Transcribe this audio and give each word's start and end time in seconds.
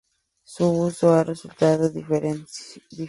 Su 0.43 0.67
uso 0.71 1.13
ha 1.13 1.23
resultado 1.23 1.87
difícil. 1.87 2.39